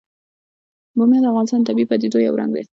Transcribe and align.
بامیان 0.97 1.21
د 1.23 1.27
افغانستان 1.31 1.59
د 1.61 1.65
طبیعي 1.69 1.87
پدیدو 1.91 2.19
یو 2.27 2.39
رنګ 2.41 2.51
دی. 2.55 2.63